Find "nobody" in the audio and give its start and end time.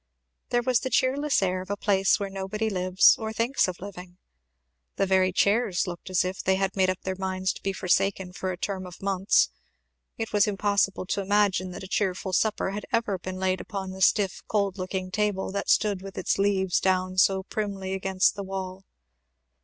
2.31-2.71